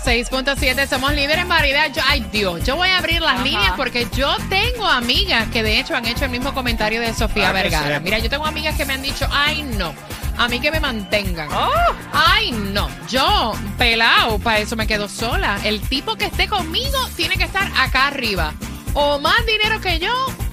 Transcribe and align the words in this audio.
106.7, 0.00 0.88
somos 0.88 1.12
líderes 1.12 1.42
en 1.42 1.48
variedad. 1.48 1.90
Yo- 1.92 2.02
ay 2.08 2.24
Dios, 2.32 2.64
yo 2.64 2.76
voy 2.76 2.88
a 2.88 2.98
abrir 2.98 3.20
las 3.20 3.42
líneas 3.42 3.72
porque 3.76 4.06
yo 4.16 4.34
tengo 4.48 4.86
amigas 4.86 5.48
que 5.48 5.62
de 5.62 5.78
hecho 5.78 5.94
han 5.94 6.06
hecho 6.06 6.24
el 6.24 6.30
mismo 6.30 6.54
comentario 6.54 7.00
de 7.00 7.12
Sofía 7.12 7.50
Ah, 7.50 7.52
Vergara. 7.52 8.00
Mira, 8.00 8.18
yo 8.18 8.30
tengo 8.30 8.46
amigas 8.46 8.74
que 8.76 8.84
me 8.86 8.94
han 8.94 9.02
dicho, 9.02 9.26
ay 9.30 9.62
no, 9.62 9.94
a 10.38 10.48
mí 10.48 10.60
que 10.60 10.70
me 10.70 10.80
mantengan. 10.80 11.48
Oh. 11.52 11.70
Ay 12.12 12.52
no, 12.52 12.88
yo 13.10 13.52
pelado, 13.76 14.38
para 14.38 14.60
eso 14.60 14.76
me 14.76 14.86
quedo 14.86 15.08
sola. 15.08 15.58
El 15.64 15.80
tipo 15.80 16.16
que 16.16 16.24
esté 16.26 16.48
conmigo 16.48 16.98
tiene 17.16 17.36
que 17.36 17.44
estar 17.44 17.70
acá 17.76 18.06
arriba. 18.06 18.54
O 18.94 19.18
más 19.18 19.44
dinero 19.46 19.80
que 19.80 19.98
yo 19.98 20.12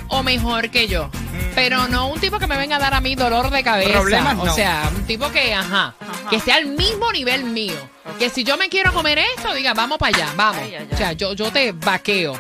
o 0.10 0.24
mejor 0.24 0.70
que 0.70 0.88
yo. 0.88 1.10
Pero 1.56 1.88
no 1.88 2.08
un 2.08 2.20
tipo 2.20 2.40
que 2.40 2.48
me 2.48 2.58
venga 2.58 2.76
a 2.76 2.80
dar 2.80 2.94
a 2.94 3.00
mí 3.02 3.16
dolor 3.16 3.50
de 3.52 3.64
cabeza. 3.64 3.92
Problemas 4.00 4.38
O 4.40 4.54
sea, 4.54 4.90
un 4.96 5.04
tipo 5.06 5.30
que, 5.32 5.54
ajá, 5.54 5.94
que 6.30 6.36
esté 6.38 6.52
al 6.52 6.66
mismo 6.68 7.12
nivel 7.12 7.44
mío. 7.46 7.76
Que 8.18 8.30
si 8.30 8.44
yo 8.44 8.58
me 8.58 8.70
quiero 8.70 8.92
comer 8.94 9.20
esto, 9.38 9.54
diga, 9.54 9.74
vamos 9.74 9.98
para 9.98 10.16
allá, 10.16 10.34
vamos. 10.36 10.62
Ay, 10.62 10.76
ay, 10.76 10.88
ay. 10.90 10.90
O 10.92 10.98
sea, 10.98 11.14
yo, 11.14 11.34
yo 11.34 11.52
te 11.52 11.72
vaqueo. 11.72 12.34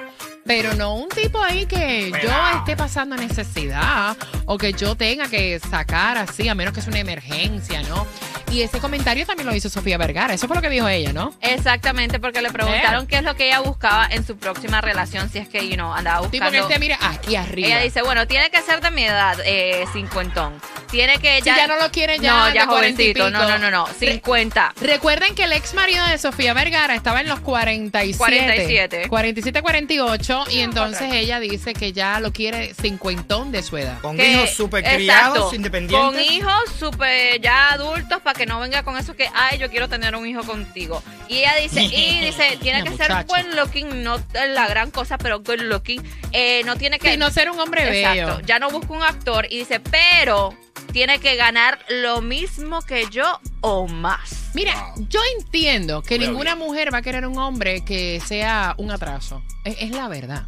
Pero 0.45 0.73
no 0.73 0.95
un 0.95 1.09
tipo 1.09 1.39
ahí 1.43 1.65
que 1.67 2.11
yo 2.23 2.31
esté 2.57 2.75
pasando 2.75 3.15
necesidad 3.15 4.17
o 4.45 4.57
que 4.57 4.73
yo 4.73 4.95
tenga 4.95 5.27
que 5.29 5.59
sacar 5.59 6.17
así, 6.17 6.47
a 6.49 6.55
menos 6.55 6.73
que 6.73 6.79
es 6.79 6.87
una 6.87 6.99
emergencia, 6.99 7.83
¿no? 7.83 8.07
Y 8.51 8.61
ese 8.61 8.79
comentario 8.79 9.25
también 9.25 9.47
lo 9.47 9.55
hizo 9.55 9.69
Sofía 9.69 9.97
Vergara. 9.97 10.33
Eso 10.33 10.47
fue 10.47 10.55
lo 10.55 10.61
que 10.61 10.69
dijo 10.69 10.87
ella, 10.87 11.13
¿no? 11.13 11.33
Exactamente, 11.41 12.19
porque 12.19 12.41
le 12.41 12.49
preguntaron 12.51 13.03
Eh. 13.03 13.07
qué 13.07 13.17
es 13.17 13.23
lo 13.23 13.35
que 13.35 13.47
ella 13.47 13.59
buscaba 13.59 14.07
en 14.09 14.25
su 14.25 14.37
próxima 14.37 14.81
relación, 14.81 15.29
si 15.29 15.37
es 15.39 15.47
que, 15.47 15.67
you 15.67 15.75
know, 15.75 15.93
andaba 15.93 16.21
Un 16.21 16.31
tipo 16.31 16.45
buscando... 16.45 16.67
que 16.67 16.73
esté, 16.73 16.79
mire, 16.79 16.97
aquí 17.01 17.35
arriba. 17.35 17.67
Ella 17.67 17.79
dice, 17.81 18.01
bueno, 18.01 18.25
tiene 18.27 18.49
que 18.49 18.61
ser 18.61 18.81
de 18.81 18.91
mi 18.91 19.03
edad, 19.05 19.37
eh, 19.45 19.85
cincuentón. 19.93 20.59
Tiene 20.89 21.19
que 21.19 21.37
Si 21.39 21.43
ya... 21.45 21.57
ya 21.57 21.67
no 21.67 21.75
lo 21.77 21.91
quiere 21.91 22.17
ya 22.17 22.47
No, 22.47 22.53
ya 22.53 22.65
40 22.65 23.01
y 23.01 23.05
jovencito. 23.13 23.29
No, 23.29 23.47
no, 23.47 23.59
no, 23.59 23.69
no. 23.69 23.87
50. 23.99 24.73
Recuerden 24.81 25.35
que 25.35 25.43
el 25.43 25.53
ex 25.53 25.73
marido 25.75 26.03
de 26.07 26.17
Sofía 26.17 26.53
Vergara 26.55 26.95
estaba 26.95 27.21
en 27.21 27.27
los 27.27 27.39
47. 27.41 28.17
47. 28.17 29.07
47, 29.07 29.61
48. 29.61 30.45
Y 30.49 30.59
entonces 30.61 31.13
ella 31.13 31.39
dice 31.39 31.73
que 31.73 31.93
ya 31.93 32.19
lo 32.19 32.31
quiere 32.33 32.73
cincuentón 32.73 33.51
de 33.51 33.61
su 33.61 33.77
edad. 33.77 33.99
Con 34.01 34.17
Que- 34.17 34.31
hijos 34.31 34.49
super 34.51 34.83
criados, 34.83 35.35
exacto, 35.37 35.55
independientes. 35.55 35.99
Con 36.09 36.19
hijos 36.19 36.63
super 36.79 37.39
ya 37.39 37.73
adultos 37.73 38.19
para 38.23 38.37
que 38.39 38.45
no 38.45 38.57
venga 38.61 38.83
con 38.83 38.95
eso 38.95 39.17
que, 39.17 39.29
ay, 39.35 39.57
yo 39.57 39.69
quiero 39.69 39.89
tener 39.89 40.15
un 40.15 40.25
hijo 40.25 40.43
contigo. 40.43 41.03
Y 41.27 41.39
ella 41.39 41.55
dice, 41.61 41.83
y 41.83 42.19
dice, 42.25 42.57
tiene 42.61 42.85
que 42.85 42.95
ser 42.95 43.25
buen 43.25 43.53
looking, 43.57 44.01
no 44.01 44.17
la 44.33 44.65
gran 44.69 44.91
cosa, 44.91 45.17
pero 45.17 45.41
good 45.41 45.59
looking. 45.59 46.01
Eh, 46.31 46.61
no 46.65 46.77
tiene 46.77 46.99
que... 46.99 47.11
Sí, 47.11 47.17
no 47.17 47.29
ser 47.31 47.51
un 47.51 47.59
hombre 47.59 47.81
Exacto, 47.99 48.35
bello. 48.37 48.47
ya 48.47 48.57
no 48.57 48.69
busco 48.69 48.93
un 48.93 49.03
actor 49.03 49.45
y 49.49 49.59
dice, 49.59 49.81
pero 49.81 50.55
tiene 50.93 51.19
que 51.19 51.35
ganar 51.35 51.79
lo 51.89 52.21
mismo 52.21 52.81
que 52.81 53.09
yo 53.11 53.41
o 53.59 53.89
más. 53.89 54.51
Mira, 54.53 54.93
yo 55.09 55.19
entiendo 55.37 56.01
que 56.01 56.17
Muy 56.17 56.27
ninguna 56.27 56.55
bien. 56.55 56.65
mujer 56.65 56.93
va 56.93 56.99
a 56.99 57.01
querer 57.01 57.27
un 57.27 57.37
hombre 57.37 57.83
que 57.83 58.21
sea 58.25 58.73
un 58.77 58.89
atraso. 58.89 59.43
Es, 59.65 59.75
es 59.81 59.91
la 59.91 60.07
verdad. 60.07 60.45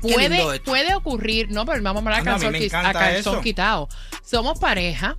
Puede, 0.00 0.60
puede 0.60 0.94
ocurrir, 0.94 1.50
no, 1.50 1.66
pero 1.66 1.82
vamos 1.82 2.02
a 2.02 2.06
hablar 2.06 2.20
a 2.20 2.24
calzón, 2.24 2.54
a 2.72 2.92
calzón 2.92 3.42
quitado. 3.42 3.88
Somos 4.24 4.58
pareja, 4.58 5.16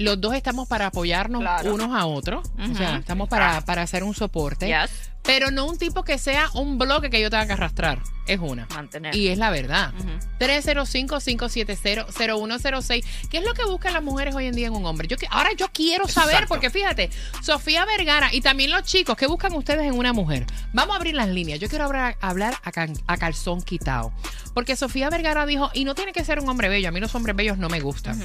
los 0.00 0.20
dos 0.20 0.34
estamos 0.34 0.68
para 0.68 0.86
apoyarnos 0.86 1.40
Claro. 1.40 1.74
unos 1.74 1.94
a 1.98 2.06
otros. 2.06 2.48
O 2.58 2.74
sea, 2.74 2.96
estamos 2.96 3.28
para, 3.28 3.60
para 3.64 3.82
hacer 3.82 4.02
un 4.04 4.14
soporte. 4.14 4.66
Yes. 4.66 4.90
Pero 5.22 5.50
no 5.50 5.66
un 5.66 5.76
tipo 5.76 6.02
que 6.02 6.16
sea 6.18 6.48
un 6.54 6.78
bloque 6.78 7.10
que 7.10 7.20
yo 7.20 7.28
tenga 7.28 7.46
que 7.46 7.52
arrastrar. 7.52 7.98
Es 8.26 8.38
una. 8.40 8.66
Mantener. 8.74 9.14
Y 9.14 9.28
es 9.28 9.36
la 9.38 9.50
verdad. 9.50 9.92
Ujú. 9.98 10.08
305-570-0106. 10.38 13.04
¿Qué 13.30 13.38
es 13.38 13.44
lo 13.44 13.52
que 13.54 13.64
buscan 13.64 13.92
las 13.92 14.02
mujeres 14.02 14.34
hoy 14.34 14.46
en 14.46 14.54
día 14.54 14.68
en 14.68 14.74
un 14.74 14.86
hombre? 14.86 15.08
Yo 15.08 15.16
que, 15.16 15.26
ahora 15.30 15.50
yo 15.56 15.68
quiero 15.72 16.06
saber, 16.08 16.34
Exacto. 16.36 16.54
porque 16.54 16.70
fíjate, 16.70 17.10
Sofía 17.42 17.84
Vergara 17.84 18.30
y 18.32 18.40
también 18.40 18.70
los 18.70 18.82
chicos, 18.84 19.16
¿qué 19.16 19.26
buscan 19.26 19.52
ustedes 19.54 19.82
en 19.86 19.96
una 19.98 20.12
mujer? 20.12 20.46
Vamos 20.72 20.94
a 20.94 20.96
abrir 20.96 21.14
las 21.14 21.28
líneas. 21.28 21.58
Yo 21.60 21.68
quiero 21.68 21.84
hablar, 21.84 22.16
hablar 22.20 22.54
a, 22.64 22.72
can- 22.72 22.96
a 23.06 23.16
calzón 23.16 23.62
quitado. 23.62 24.12
Porque 24.54 24.76
Sofía 24.76 25.10
Vergara 25.10 25.46
dijo, 25.46 25.70
y 25.74 25.84
no 25.84 25.94
tiene 25.94 26.12
que 26.12 26.24
ser 26.24 26.40
un 26.40 26.48
hombre 26.48 26.68
bello, 26.68 26.88
a 26.88 26.92
mí 26.92 27.00
los 27.00 27.14
hombres 27.14 27.36
bellos 27.36 27.58
no 27.58 27.68
me 27.68 27.80
gustan. 27.80 28.20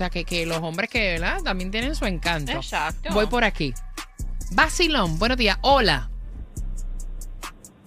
Sea, 0.00 0.08
que, 0.08 0.24
que 0.24 0.46
los 0.46 0.58
hombres 0.58 0.88
que, 0.88 1.12
¿verdad? 1.12 1.42
También 1.42 1.70
tienen 1.70 1.94
su 1.94 2.06
encanto. 2.06 2.52
Exacto. 2.52 3.10
Voy 3.12 3.26
por 3.26 3.44
aquí. 3.44 3.74
Basilón, 4.52 5.18
buenos 5.18 5.36
días. 5.36 5.58
Hola. 5.60 6.08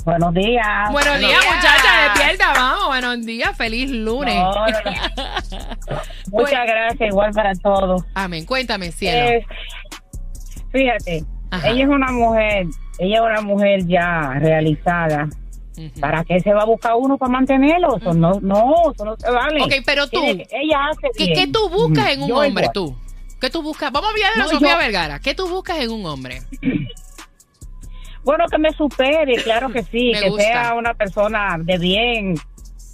Buenos 0.05 0.33
días. 0.33 0.91
Buenos 0.91 1.17
días, 1.17 1.31
días. 1.31 1.55
muchachas. 1.55 2.13
Despierta, 2.13 2.53
vamos. 2.53 2.87
Buenos 2.87 3.25
días. 3.25 3.57
Feliz 3.57 3.89
lunes. 3.89 4.35
No, 4.35 4.53
no, 4.53 4.67
no. 4.67 6.01
Muchas 6.27 6.67
gracias, 6.67 7.09
igual 7.09 7.31
para 7.31 7.55
todos. 7.55 8.03
Amén. 8.13 8.45
Cuéntame, 8.45 8.91
cielo. 8.91 9.29
Eh, 9.29 9.45
fíjate, 10.71 11.23
Ajá. 11.49 11.69
ella 11.69 11.83
es 11.83 11.89
una 11.89 12.11
mujer, 12.11 12.67
ella 12.99 13.15
es 13.15 13.21
una 13.21 13.41
mujer 13.41 13.87
ya 13.87 14.33
realizada. 14.39 15.29
¿Para 15.99 16.23
qué 16.23 16.39
se 16.39 16.53
va 16.53 16.61
a 16.61 16.65
buscar 16.65 16.93
uno 16.97 17.17
para 17.17 17.31
mantenerlo? 17.31 17.97
Eso 17.97 18.13
no, 18.13 18.39
no, 18.41 18.91
eso 18.93 19.05
no 19.05 19.15
se 19.17 19.29
vale. 19.31 19.61
Ok, 19.63 19.73
pero 19.85 20.07
tú, 20.07 20.19
ella 20.23 20.87
hace 20.91 21.07
¿Qué, 21.17 21.33
qué 21.33 21.47
tú 21.47 21.67
buscas 21.69 22.11
en 22.11 22.21
un 22.23 22.29
Yo 22.29 22.35
hombre, 22.37 22.65
igual. 22.65 22.73
tú? 22.73 22.95
¿Qué 23.41 23.49
tú 23.49 23.61
buscas? 23.61 23.91
Vamos 23.91 24.11
a 24.11 24.13
de 24.13 24.21
la 24.37 24.43
No, 24.43 24.49
Sofía 24.49 24.71
yo- 24.73 24.77
Vergara. 24.77 25.19
¿Qué 25.19 25.33
tú 25.35 25.47
buscas 25.49 25.79
en 25.79 25.91
un 25.91 26.05
hombre? 26.05 26.41
Bueno, 28.23 28.45
que 28.49 28.57
me 28.57 28.71
supere, 28.71 29.35
claro 29.43 29.69
que 29.69 29.83
sí, 29.83 30.13
que 30.21 30.29
gusta. 30.29 30.43
sea 30.45 30.73
una 30.75 30.93
persona 30.93 31.57
de 31.59 31.77
bien. 31.77 32.35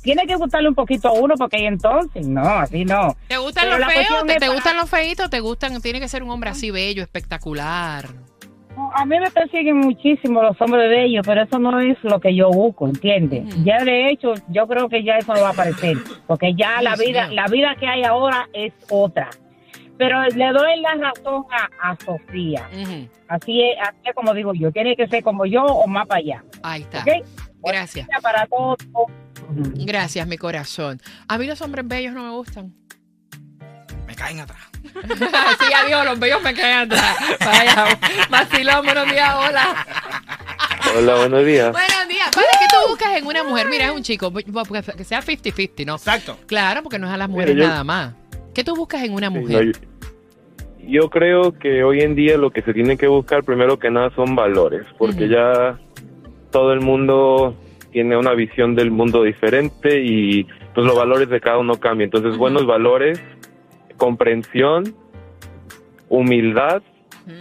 Tiene 0.02 0.26
que 0.26 0.36
gustarle 0.36 0.70
un 0.70 0.76
poquito 0.76 1.10
a 1.10 1.12
uno 1.12 1.36
porque 1.38 1.68
entonces, 1.68 2.26
no, 2.26 2.42
así 2.42 2.86
no. 2.86 3.16
¿Te 3.28 3.38
gustan 3.38 3.66
Pero 3.66 3.78
los 3.80 3.94
feos? 3.94 4.08
¿Te, 4.26 4.32
es 4.34 4.40
te 4.40 4.46
para- 4.46 4.54
gustan 4.54 4.78
los 4.78 4.90
feitos? 4.90 5.30
¿Te 5.30 5.40
gustan? 5.42 5.82
Tiene 5.82 6.00
que 6.00 6.08
ser 6.08 6.24
un 6.24 6.30
hombre 6.32 6.50
así 6.50 6.72
bello, 6.72 7.04
espectacular. 7.04 8.08
A 8.96 9.06
mí 9.06 9.20
me 9.20 9.30
persiguen 9.32 9.78
muchísimo 9.78 10.42
los 10.42 10.60
hombres 10.62 10.90
de 10.90 11.06
ellos, 11.06 11.26
pero 11.26 11.44
eso 11.44 11.60
no 11.60 11.80
es 11.80 11.98
lo 12.04 12.20
que 12.20 12.36
yo 12.36 12.50
busco, 12.50 12.88
¿entiendes? 12.88 13.46
Ya 13.64 13.84
de 13.84 14.10
hecho, 14.10 14.34
yo 14.50 14.68
creo 14.68 14.90
que 14.90 15.04
ya 15.04 15.18
eso 15.18 15.34
no 15.34 15.42
va 15.42 15.50
a 15.50 15.52
aparecer, 15.52 15.98
porque 16.28 16.54
ya 16.56 16.82
la 16.82 16.96
vida, 16.96 17.30
la 17.32 17.46
vida 17.48 17.76
que 17.80 17.88
hay 17.88 18.04
ahora 18.04 18.48
es 18.54 18.74
otra. 18.90 19.30
Pero 19.98 20.24
le 20.24 20.52
doy 20.52 20.80
la 20.80 20.96
razón 20.96 21.44
a, 21.52 21.92
a 21.92 21.98
Sofía. 21.98 22.70
Así 23.28 23.62
es, 23.62 23.78
así 23.82 23.98
es 24.06 24.16
como 24.16 24.34
digo 24.34 24.54
yo, 24.54 24.72
tiene 24.72 24.96
que 24.96 25.08
ser 25.08 25.24
como 25.24 25.46
yo 25.46 25.64
o 25.64 25.88
más 25.88 26.08
para 26.08 26.20
allá. 26.20 26.44
Ahí 26.64 26.82
está. 26.84 27.00
¿ok? 27.00 27.26
Gracias. 27.64 28.08
Para 28.22 28.46
todos. 28.48 28.78
Gracias, 29.86 30.28
mi 30.28 30.38
corazón. 30.38 31.00
A 31.28 31.38
mí 31.38 31.48
los 31.48 31.62
hombres 31.62 31.88
bellos 31.88 32.14
no 32.14 32.24
me 32.24 32.32
gustan. 32.32 32.74
Caen 34.20 34.42
atrás. 34.42 34.60
sí, 35.60 35.74
adiós, 35.74 36.04
los 36.04 36.20
bellos 36.20 36.42
me 36.44 36.54
caen 36.54 36.92
atrás. 36.92 37.16
Vaya, 37.40 37.98
vacilón, 38.30 38.84
buenos 38.86 39.10
días, 39.10 39.34
hola. 39.34 39.86
Hola, 40.98 41.16
buenos 41.16 41.46
días. 41.46 41.72
Buenos 41.72 42.08
días. 42.10 42.30
Vale, 42.36 42.48
¿qué 42.60 42.66
tú 42.70 42.90
buscas 42.90 43.16
en 43.18 43.26
una 43.26 43.44
mujer? 43.46 43.68
Mira, 43.70 43.86
es 43.86 43.92
un 43.92 44.04
chico, 44.04 44.30
que 44.34 45.04
sea 45.06 45.22
50-50, 45.22 45.86
¿no? 45.86 45.94
Exacto. 45.96 46.38
Claro, 46.48 46.84
porque 46.84 47.00
no 47.00 47.08
es 47.08 47.14
a 47.14 47.18
las 47.18 47.30
mujeres 47.30 47.56
yo- 47.56 47.66
nada 47.66 47.86
más. 47.86 48.14
¿Qué 48.54 48.62
tú 48.66 48.76
buscas 48.76 49.04
en 49.04 49.14
una 49.14 49.30
no, 49.30 49.40
mujer? 49.40 49.72
yo, 49.72 51.00
yo 51.04 51.10
creo 51.10 51.58
que 51.58 51.86
hoy 51.86 52.02
en 52.02 52.16
día 52.16 52.38
lo 52.38 52.52
que 52.52 52.62
se 52.62 52.74
tiene 52.74 52.98
que 52.98 53.08
buscar 53.08 53.46
primero 53.46 53.80
que 53.80 53.90
nada 53.90 54.12
son 54.18 54.36
valores, 54.36 54.86
porque 54.98 55.30
ya 55.30 55.80
todo 56.52 56.74
el 56.74 56.82
mundo 56.82 57.56
tiene 57.94 58.18
una 58.18 58.34
visión 58.34 58.76
del 58.76 58.92
mundo 58.92 59.24
diferente 59.24 60.02
y 60.04 60.44
pues 60.76 60.86
los 60.86 60.96
valores 60.98 61.30
de 61.30 61.40
cada 61.40 61.60
uno 61.60 61.80
cambian. 61.80 62.10
Entonces, 62.14 62.38
buenos 62.38 62.66
valores, 62.66 63.22
comprensión, 64.00 64.96
humildad 66.10 66.82
Mm. 67.28 67.32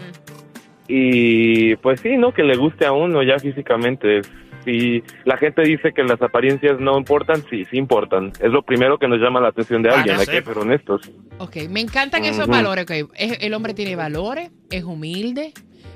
y 0.88 1.76
pues 1.76 2.00
sí, 2.00 2.16
¿no? 2.18 2.34
Que 2.34 2.42
le 2.42 2.56
guste 2.56 2.84
a 2.84 2.92
uno 2.92 3.22
ya 3.22 3.38
físicamente. 3.38 4.20
si 4.64 5.02
la 5.24 5.38
gente 5.38 5.62
dice 5.62 5.92
que 5.94 6.02
las 6.02 6.20
apariencias 6.20 6.78
no 6.78 6.98
importan, 6.98 7.42
sí, 7.48 7.64
sí 7.70 7.78
importan. 7.78 8.32
Es 8.40 8.50
lo 8.50 8.60
primero 8.62 8.98
que 8.98 9.08
nos 9.08 9.18
llama 9.18 9.40
la 9.40 9.48
atención 9.48 9.80
de 9.82 9.88
Para 9.88 10.00
alguien, 10.02 10.18
hay 10.20 10.26
que 10.26 10.42
ser. 10.42 10.58
honestos. 10.58 11.10
Ok, 11.38 11.56
me 11.70 11.80
encantan 11.80 12.24
esos 12.26 12.46
valores. 12.48 12.84
ok. 12.84 13.10
Es- 13.14 13.38
el 13.40 13.54
hombre 13.54 13.72
tiene 13.72 13.96
valores, 13.96 14.50
es 14.70 14.84
humilde 14.84 15.54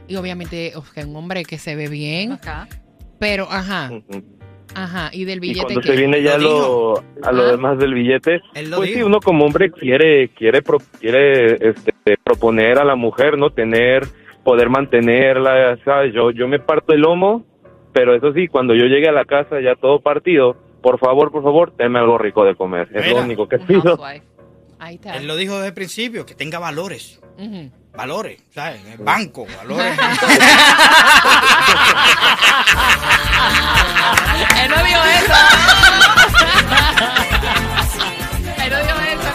y 0.08 0.16
obviamente 0.16 0.72
ok, 0.76 1.04
un 1.06 1.16
hombre 1.16 1.44
que 1.44 1.58
se 1.58 1.76
ve 1.76 1.88
bien, 1.88 2.32
Acá. 2.32 2.66
pero 3.18 3.46
ajá. 3.50 3.90
Ajá. 4.74 5.10
¿Y 5.12 5.24
del 5.24 5.38
Y 5.38 5.40
billete 5.40 5.62
cuando 5.62 5.80
qué? 5.80 5.88
se 5.88 5.96
viene 5.96 6.22
ya 6.22 6.38
Lo 6.38 6.94
lo, 6.94 7.04
a 7.22 7.32
lo 7.32 7.42
Ah. 7.42 7.50
demás 7.52 7.78
del 7.78 7.94
billete, 7.94 8.40
pues 8.52 8.88
sí, 8.90 8.94
dijo. 8.96 9.06
uno 9.06 9.20
como 9.20 9.44
hombre 9.44 9.70
quiere 9.70 10.28
quiere 10.30 10.62
pro- 10.62 10.78
quiere 11.00 11.54
este, 11.68 11.92
proponer 12.22 12.78
a 12.78 12.84
la 12.84 12.94
mujer, 12.96 13.36
no 13.38 13.50
tener 13.50 14.06
poder 14.44 14.68
mantenerla, 14.70 15.78
sabes, 15.84 16.12
yo 16.14 16.30
yo 16.32 16.48
me 16.48 16.58
parto 16.58 16.92
el 16.92 17.00
lomo, 17.00 17.44
pero 17.92 18.14
eso 18.14 18.32
sí, 18.32 18.48
cuando 18.48 18.74
yo 18.74 18.86
llegue 18.86 19.08
a 19.08 19.12
la 19.12 19.24
casa 19.24 19.60
ya 19.60 19.74
todo 19.76 20.00
partido, 20.00 20.56
por 20.82 20.98
favor, 20.98 21.30
por 21.30 21.42
favor, 21.42 21.74
denme 21.76 21.98
algo 22.00 22.18
rico 22.18 22.44
de 22.44 22.54
comer. 22.56 22.88
Es 22.92 23.04
Mira. 23.06 23.18
lo 23.20 23.24
único 23.24 23.48
que 23.48 23.58
pido. 23.58 23.98
Él 25.14 25.26
lo 25.28 25.36
dijo 25.36 25.54
desde 25.54 25.68
el 25.68 25.74
principio, 25.74 26.26
que 26.26 26.34
tenga 26.34 26.58
valores. 26.58 27.20
Ujú. 27.38 27.70
Valores, 27.94 28.40
¿sabes? 28.54 28.80
El 28.90 28.96
banco, 28.98 29.46
valores. 29.58 29.98
Él 34.62 34.70
no 34.70 34.76
dijo 34.84 35.02
eso. 35.04 35.34
Él 38.64 38.70
no 38.70 38.78
dijo 38.78 38.98
eso. 39.08 39.30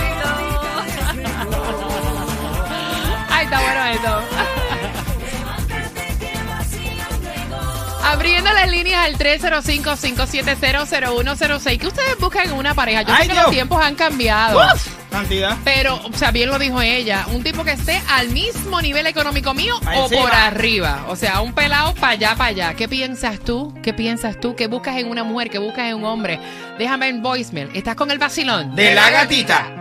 Ay, 3.30 3.46
está 3.46 3.60
bueno 3.62 3.84
esto. 3.86 4.22
Abriendo 8.06 8.52
las 8.54 8.70
líneas 8.72 9.06
al 9.06 9.18
305-570-0106. 9.18 11.78
¿Qué 11.80 11.88
ustedes 11.88 12.18
buscan 12.20 12.48
en 12.48 12.54
una 12.54 12.74
pareja? 12.74 13.02
Yo 13.04 13.14
sé 13.16 13.22
Ay, 13.22 13.28
que 13.28 13.34
Dios. 13.34 13.44
los 13.46 13.52
tiempos 13.54 13.84
han 13.86 13.94
cambiado. 13.96 14.60
¡Uf! 14.74 14.88
Cantidad. 15.18 15.58
Pero, 15.64 15.96
o 15.96 16.14
sea, 16.14 16.30
bien 16.30 16.48
lo 16.48 16.60
dijo 16.60 16.80
ella, 16.80 17.26
un 17.34 17.42
tipo 17.42 17.64
que 17.64 17.72
esté 17.72 18.00
al 18.08 18.30
mismo 18.30 18.80
nivel 18.84 19.08
económico 19.08 19.56
mío 19.56 19.74
o 19.96 20.08
por 20.08 20.32
arriba. 20.32 21.06
O 21.08 21.16
sea, 21.16 21.42
un 21.42 21.54
pelado 21.54 21.96
para 21.96 22.10
allá, 22.10 22.36
para 22.36 22.50
allá. 22.50 22.74
¿Qué 22.76 22.88
piensas 22.88 23.40
tú? 23.40 23.74
¿Qué 23.82 23.96
piensas 23.96 24.40
tú? 24.40 24.56
¿Qué 24.56 24.68
buscas 24.68 24.96
en 24.98 25.10
una 25.10 25.24
mujer? 25.24 25.50
¿Qué 25.50 25.58
buscas 25.58 25.86
en 25.90 25.96
un 25.96 26.06
hombre? 26.06 26.40
Déjame 26.78 27.08
en 27.08 27.24
voicemail. 27.24 27.72
¿Estás 27.74 27.96
con 27.96 28.12
el 28.12 28.20
vacilón? 28.20 28.76
De 28.76 28.94
la 28.94 29.10
gatita. 29.10 29.74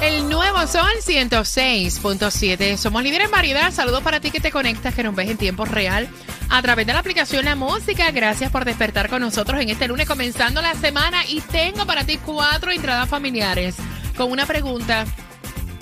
El 0.00 0.30
nuevo 0.30 0.66
Sol 0.66 0.90
106.7. 1.06 2.78
Somos 2.78 3.02
líderes 3.02 3.26
en 3.26 3.30
variedad. 3.30 3.70
Saludos 3.72 4.02
para 4.02 4.20
ti 4.20 4.30
que 4.30 4.40
te 4.40 4.50
conectas, 4.50 4.94
que 4.94 5.02
nos 5.02 5.14
ves 5.14 5.28
en 5.28 5.36
tiempo 5.36 5.66
real 5.66 6.08
a 6.50 6.62
través 6.62 6.86
de 6.86 6.92
la 6.92 7.00
aplicación 7.00 7.44
La 7.44 7.54
Música. 7.54 8.10
Gracias 8.10 8.50
por 8.50 8.64
despertar 8.64 9.08
con 9.08 9.20
nosotros 9.20 9.60
en 9.60 9.68
este 9.68 9.88
lunes 9.88 10.06
comenzando 10.06 10.62
la 10.62 10.74
semana. 10.74 11.24
Y 11.26 11.40
tengo 11.40 11.86
para 11.86 12.04
ti 12.04 12.18
cuatro 12.18 12.70
entradas 12.70 13.08
familiares 13.08 13.76
con 14.16 14.30
una 14.30 14.46
pregunta 14.46 15.04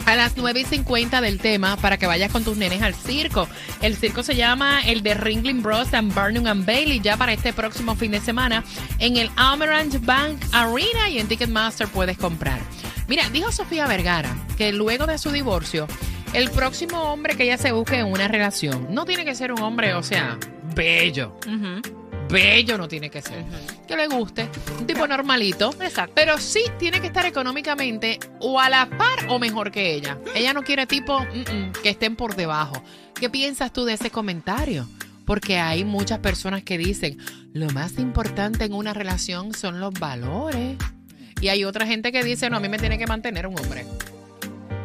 a 0.06 0.14
las 0.14 0.36
9 0.36 0.60
y 0.60 0.64
50 0.64 1.20
del 1.20 1.40
tema 1.40 1.76
para 1.76 1.98
que 1.98 2.06
vayas 2.06 2.30
con 2.30 2.44
tus 2.44 2.56
nenes 2.56 2.80
al 2.80 2.94
circo. 2.94 3.48
El 3.82 3.96
circo 3.96 4.22
se 4.22 4.36
llama 4.36 4.80
el 4.82 5.02
de 5.02 5.14
Ringling 5.14 5.62
Bros. 5.62 5.92
and 5.94 6.14
Barnum 6.14 6.46
and 6.46 6.64
Bailey 6.64 7.00
ya 7.00 7.16
para 7.16 7.32
este 7.32 7.52
próximo 7.52 7.96
fin 7.96 8.12
de 8.12 8.20
semana 8.20 8.64
en 8.98 9.16
el 9.16 9.30
Amaranth 9.36 10.04
Bank 10.04 10.38
Arena 10.52 11.10
y 11.10 11.18
en 11.18 11.26
Ticketmaster 11.26 11.88
puedes 11.88 12.16
comprar. 12.16 12.60
Mira, 13.08 13.28
dijo 13.30 13.50
Sofía 13.52 13.86
Vergara 13.86 14.34
que 14.56 14.72
luego 14.72 15.06
de 15.06 15.18
su 15.18 15.30
divorcio, 15.30 15.88
el 16.32 16.50
próximo 16.50 17.02
hombre 17.12 17.36
que 17.36 17.44
ella 17.44 17.58
se 17.58 17.72
busque 17.72 17.98
en 17.98 18.06
una 18.06 18.28
relación 18.28 18.86
no 18.90 19.04
tiene 19.06 19.24
que 19.24 19.34
ser 19.34 19.52
un 19.52 19.62
hombre, 19.62 19.94
o 19.94 20.02
sea, 20.02 20.38
bello. 20.76 21.32
Bello 22.28 22.78
no 22.78 22.86
tiene 22.86 23.10
que 23.10 23.22
ser. 23.22 23.44
Que 23.88 23.96
le 23.96 24.06
guste. 24.06 24.48
Un 24.78 24.86
tipo 24.86 25.06
normalito. 25.06 25.74
Exacto. 25.80 26.12
Pero 26.14 26.38
sí 26.38 26.62
tiene 26.78 27.00
que 27.00 27.08
estar 27.08 27.24
económicamente 27.26 28.20
o 28.40 28.60
a 28.60 28.68
la 28.68 28.88
par 28.88 29.26
o 29.28 29.38
mejor 29.38 29.72
que 29.72 29.94
ella. 29.94 30.18
Ella 30.34 30.52
no 30.52 30.62
quiere 30.62 30.86
tipo 30.86 31.20
mm, 31.20 31.24
mm, 31.24 31.72
que 31.82 31.90
estén 31.90 32.14
por 32.14 32.36
debajo. 32.36 32.82
¿Qué 33.14 33.30
piensas 33.30 33.72
tú 33.72 33.84
de 33.84 33.94
ese 33.94 34.10
comentario? 34.10 34.86
Porque 35.24 35.58
hay 35.58 35.84
muchas 35.84 36.18
personas 36.20 36.62
que 36.62 36.78
dicen, 36.78 37.18
lo 37.52 37.68
más 37.70 37.98
importante 37.98 38.64
en 38.64 38.74
una 38.74 38.92
relación 38.92 39.54
son 39.54 39.80
los 39.80 39.94
valores. 39.94 40.76
Y 41.40 41.48
hay 41.48 41.64
otra 41.64 41.86
gente 41.86 42.12
que 42.12 42.22
dice, 42.22 42.48
no, 42.50 42.58
a 42.58 42.60
mí 42.60 42.68
me 42.68 42.78
tiene 42.78 42.98
que 42.98 43.06
mantener 43.06 43.46
un 43.46 43.58
hombre. 43.58 43.86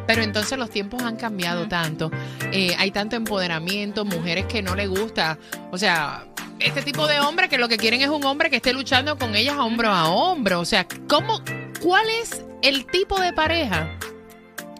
Pero 0.06 0.22
entonces 0.22 0.58
los 0.58 0.70
tiempos 0.70 1.02
han 1.02 1.16
cambiado 1.16 1.68
tanto. 1.68 2.10
Eh, 2.52 2.74
hay 2.78 2.90
tanto 2.90 3.16
empoderamiento, 3.16 4.04
mujeres 4.04 4.46
que 4.46 4.62
no 4.62 4.74
le 4.74 4.86
gusta. 4.86 5.38
O 5.70 5.78
sea, 5.78 6.26
este 6.58 6.82
tipo 6.82 7.06
de 7.06 7.20
hombre 7.20 7.48
que 7.48 7.58
lo 7.58 7.68
que 7.68 7.76
quieren 7.76 8.00
es 8.02 8.08
un 8.08 8.24
hombre 8.24 8.50
que 8.50 8.56
esté 8.56 8.72
luchando 8.72 9.18
con 9.18 9.34
ellas 9.34 9.56
hombro 9.58 9.90
a 9.90 10.08
hombro. 10.08 10.60
O 10.60 10.64
sea, 10.64 10.86
¿cómo, 11.08 11.42
¿cuál 11.80 12.06
es 12.22 12.44
el 12.62 12.86
tipo 12.86 13.20
de 13.20 13.32
pareja 13.32 13.98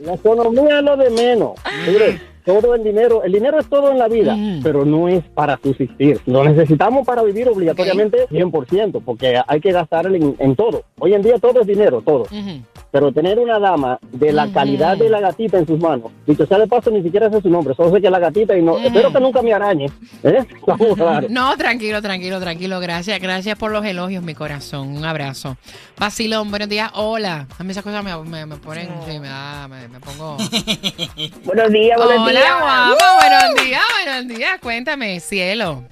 La 0.00 0.14
economía 0.14 0.78
es 0.78 0.84
lo 0.84 0.96
de 0.96 1.10
menos. 1.10 1.52
Mire, 1.86 2.20
todo 2.44 2.74
el 2.74 2.82
dinero, 2.84 3.22
el 3.22 3.32
dinero 3.32 3.58
es 3.60 3.66
todo 3.68 3.90
en 3.90 3.98
la 3.98 4.08
vida, 4.08 4.34
Mm. 4.34 4.62
pero 4.62 4.84
no 4.84 5.08
es 5.08 5.22
para 5.34 5.58
subsistir. 5.62 6.20
Lo 6.26 6.44
necesitamos 6.44 7.06
para 7.06 7.22
vivir 7.22 7.48
obligatoriamente 7.48 8.26
100%, 8.28 9.00
porque 9.04 9.40
hay 9.46 9.60
que 9.60 9.72
gastar 9.72 10.06
en, 10.06 10.34
en 10.38 10.56
todo. 10.56 10.82
Hoy 10.98 11.14
en 11.14 11.22
día 11.22 11.38
todo 11.38 11.60
es 11.60 11.66
dinero, 11.66 12.02
todo. 12.04 12.22
Ujú. 12.22 12.62
Pero 12.92 13.10
tener 13.10 13.38
una 13.38 13.58
dama 13.58 13.98
de 14.12 14.32
la 14.32 14.44
Ujú. 14.44 14.52
calidad 14.52 14.96
de 14.98 15.08
la 15.08 15.18
gatita 15.18 15.58
en 15.58 15.66
sus 15.66 15.80
manos, 15.80 16.12
dicho 16.26 16.44
sea 16.46 16.58
de 16.58 16.66
paso, 16.66 16.90
ni 16.90 17.02
siquiera 17.02 17.30
sé 17.30 17.40
su 17.40 17.48
nombre, 17.48 17.74
solo 17.74 17.90
sé 17.90 18.00
que 18.02 18.06
es 18.08 18.12
la 18.12 18.18
gatita 18.18 18.54
y 18.56 18.60
no, 18.62 18.74
Ujú. 18.74 18.86
espero 18.86 19.10
que 19.10 19.18
nunca 19.20 19.40
me 19.40 19.54
arañe. 19.54 19.86
¿eh? 20.22 20.44
Vamos 20.66 21.00
a 21.00 21.20
ver. 21.20 21.30
No, 21.30 21.56
tranquilo, 21.56 22.02
tranquilo, 22.02 22.38
tranquilo. 22.38 22.78
Gracias, 22.80 23.18
gracias 23.18 23.56
por 23.58 23.72
los 23.72 23.82
elogios, 23.84 24.22
mi 24.22 24.34
corazón. 24.34 24.94
Un 24.94 25.04
abrazo. 25.06 25.56
Vacilón, 25.98 26.50
buenos 26.50 26.68
días. 26.68 26.90
Hola. 26.94 27.46
A 27.58 27.64
mí 27.64 27.70
esas 27.70 27.82
cosas 27.82 28.04
me, 28.04 28.14
me, 28.24 28.44
me 28.44 28.56
ponen, 28.58 28.88
sí, 29.08 29.18
me, 29.18 29.28
da- 29.28 29.68
me, 29.68 29.88
me 29.88 29.98
pongo. 29.98 30.36
Buenos 31.44 31.70
días, 31.72 31.96
buenos 31.96 32.28
Hola, 32.28 32.30
días. 32.30 32.54
guapa, 32.60 32.96
buenos 33.20 33.64
días, 33.64 33.82
buenos 34.04 34.28
días. 34.36 34.60
Cuéntame, 34.60 35.18
cielo. 35.20 35.84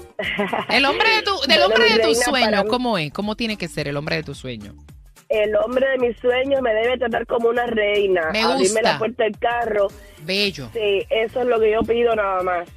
El 0.68 0.84
hombre 0.84 1.08
de 1.16 1.22
tu, 1.22 1.32
del 1.48 1.62
hombre 1.62 1.84
de 1.94 1.98
tus 2.00 2.20
sueños, 2.20 2.64
¿cómo 2.68 2.98
es? 2.98 3.10
¿Cómo 3.10 3.36
tiene 3.36 3.56
que 3.56 3.68
ser 3.68 3.88
el 3.88 3.96
hombre 3.96 4.16
de 4.16 4.22
tus 4.22 4.36
sueños? 4.38 4.74
El 5.30 5.54
hombre 5.56 5.88
de 5.90 5.98
mis 5.98 6.18
sueños 6.18 6.60
me 6.60 6.74
debe 6.74 6.98
tratar 6.98 7.24
como 7.26 7.48
una 7.50 7.64
reina. 7.66 8.30
Me 8.32 8.42
Abrirme 8.42 8.64
gusta. 8.64 8.82
la 8.82 8.98
puerta 8.98 9.22
del 9.24 9.38
carro. 9.38 9.86
Bello. 10.22 10.68
Sí, 10.72 11.06
eso 11.08 11.40
es 11.40 11.46
lo 11.46 11.58
que 11.60 11.70
yo 11.70 11.80
pido 11.82 12.14
nada 12.16 12.42
más. 12.42 12.68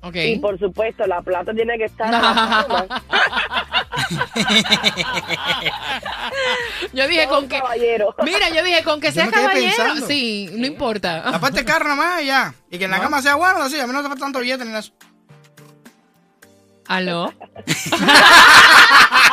Ok. 0.00 0.16
Y 0.16 0.38
por 0.38 0.58
supuesto, 0.58 1.06
la 1.06 1.20
plata 1.22 1.52
tiene 1.54 1.76
que 1.78 1.84
estar 1.84 2.10
la. 2.10 2.86
Yo 6.92 7.08
dije 7.08 7.26
Todo 7.26 7.34
con 7.40 7.48
que. 7.48 7.58
caballero. 7.58 8.14
Mira, 8.24 8.48
yo 8.50 8.62
dije 8.62 8.82
con 8.84 9.00
que 9.00 9.12
sea 9.12 9.30
caballero. 9.30 9.72
pensando. 9.76 10.06
Sí, 10.06 10.48
no 10.52 10.66
importa. 10.66 11.22
Aparte 11.28 11.60
el 11.60 11.66
carro 11.66 11.88
nomás 11.88 12.22
y 12.22 12.26
ya. 12.26 12.54
Y 12.70 12.78
que 12.78 12.84
en 12.84 12.90
la 12.90 12.98
No. 12.98 13.04
cama 13.04 13.22
sea 13.22 13.34
bueno, 13.36 13.62
así, 13.62 13.78
a 13.80 13.86
mí 13.86 13.92
no 13.92 13.98
hace 14.00 14.08
falta 14.08 14.24
tanto 14.24 14.40
billete 14.40 14.64
ni 14.64 14.74
eso. 14.76 14.92
¿Aló? 16.86 17.32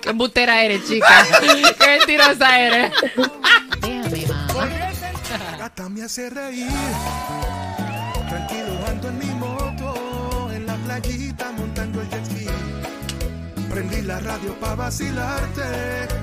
Qué 0.00 0.10
embustera 0.10 0.62
eres, 0.62 0.86
chica. 0.86 1.26
Qué 1.78 1.86
mentirosa 1.86 2.60
eres. 2.60 2.92
Déjame, 3.80 4.26
mamá. 4.26 4.68
Gata 5.58 5.88
me 5.88 6.02
hace 6.02 6.28
reír. 6.30 6.68
Tranquilo 8.28 8.86
ando 8.88 9.08
en 9.08 9.18
mi 9.18 9.26
moto, 9.26 10.50
en 10.52 10.66
la 10.66 10.74
playita 10.76 11.52
montando 11.52 12.00
el 12.00 12.10
jet 12.10 12.24
ski. 12.24 12.46
Prendí 13.70 14.02
la 14.02 14.20
radio 14.20 14.54
para 14.60 14.74
vacilarte 14.74 15.62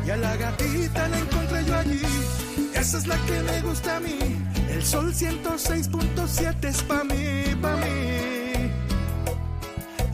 y 0.05 0.09
a 0.09 0.17
la 0.17 0.35
gatita 0.35 1.07
la 1.07 1.17
encontré 1.17 1.65
yo 1.65 1.75
allí. 1.75 2.01
Esa 2.73 2.97
es 2.97 3.07
la 3.07 3.17
que 3.25 3.39
me 3.41 3.61
gusta 3.61 3.97
a 3.97 3.99
mí. 3.99 4.19
El 4.69 4.85
sol 4.85 5.13
106.7 5.13 6.65
es 6.65 6.83
pa' 6.83 6.97
pa' 6.97 7.03
mí. 7.05 7.38